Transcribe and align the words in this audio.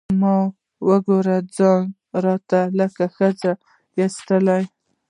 ما 0.19 0.35
وګوره 0.87 1.37
ځان 1.55 1.81
راته 2.23 2.59
لکه 2.79 3.03
ښځه 3.15 3.51
ايسي. 3.97 4.61